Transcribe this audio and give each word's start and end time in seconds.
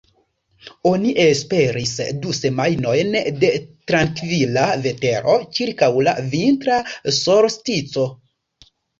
Oni 0.91 1.09
esperis 1.23 1.89
du 2.23 2.31
semajnojn 2.37 3.17
de 3.43 3.51
trankvila 3.91 4.63
vetero 4.85 5.35
ĉirkaŭ 5.57 5.89
la 6.07 6.13
vintra 6.33 6.79
solstico. 7.19 8.07